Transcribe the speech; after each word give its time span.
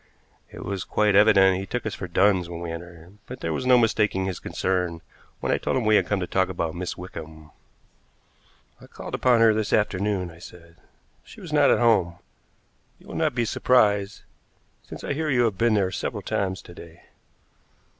It 0.49 0.65
was 0.65 0.83
quite 0.83 1.15
evident 1.15 1.59
he 1.59 1.67
took 1.67 1.85
us 1.85 1.93
for 1.93 2.07
duns 2.07 2.49
when 2.49 2.59
we 2.59 2.71
entered, 2.71 3.19
but 3.27 3.41
there 3.41 3.53
was 3.53 3.67
no 3.67 3.77
mistaking 3.77 4.25
his 4.25 4.39
concern 4.39 5.03
when 5.41 5.51
I 5.51 5.59
told 5.59 5.77
him 5.77 5.85
we 5.85 5.95
had 5.95 6.07
come 6.07 6.19
to 6.21 6.25
talk 6.25 6.49
about 6.49 6.73
Miss 6.73 6.97
Wickham. 6.97 7.51
"I 8.81 8.87
called 8.87 9.13
upon 9.13 9.41
her 9.41 9.53
this 9.53 9.71
afternoon," 9.71 10.31
I 10.31 10.39
said. 10.39 10.77
"She 11.23 11.39
was 11.39 11.53
not 11.53 11.69
at 11.69 11.77
home. 11.77 12.15
You 12.97 13.09
will 13.09 13.13
not 13.15 13.35
be 13.35 13.45
surprised, 13.45 14.23
since 14.81 15.03
I 15.03 15.13
hear 15.13 15.29
you 15.29 15.43
have 15.43 15.59
been 15.59 15.75
there 15.75 15.91
several 15.91 16.23
times 16.23 16.63
to 16.63 16.73
day." 16.73 17.03